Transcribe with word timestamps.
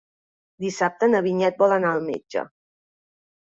Dissabte 0.65 1.11
na 1.11 1.21
Vinyet 1.27 1.61
vol 1.65 1.77
anar 1.77 1.95
al 1.99 2.05
metge. 2.11 2.49